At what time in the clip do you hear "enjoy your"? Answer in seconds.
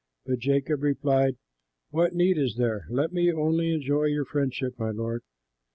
3.71-4.25